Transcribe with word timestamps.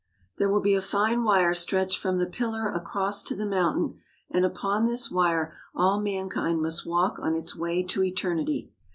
There 0.39 0.49
will 0.49 0.61
be 0.61 0.73
a 0.73 0.81
fine 0.81 1.21
wire 1.23 1.53
stretched 1.53 1.99
from 1.99 2.17
the 2.17 2.25
pillar 2.25 2.69
across 2.71 3.21
to 3.21 3.35
the 3.35 3.45
mountain, 3.45 3.99
and 4.31 4.43
upon 4.43 4.85
this 4.85 5.11
wire 5.11 5.55
all 5.75 6.01
mankind 6.01 6.59
must 6.59 6.87
walk 6.87 7.19
on 7.19 7.35
its 7.35 7.55
way 7.55 7.83
to 7.83 8.03
eternity. 8.03 8.71